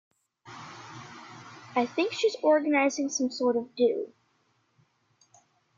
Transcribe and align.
I 1.75 1.85
think 1.85 2.13
she's 2.13 2.35
organising 2.41 3.07
some 3.09 3.29
sort 3.29 3.55
of 3.55 3.75
do. 3.75 4.11